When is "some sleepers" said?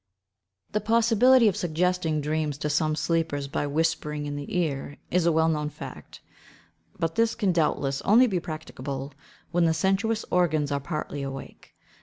2.71-3.47